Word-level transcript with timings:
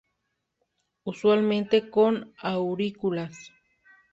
Usualmente 1.03 1.91
con 1.91 2.33
aurículas. 2.41 3.37